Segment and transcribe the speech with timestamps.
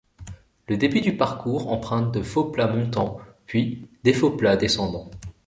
[0.67, 5.11] Le début du parcours emprunte de faux plats montants, puis des faux plats descendants.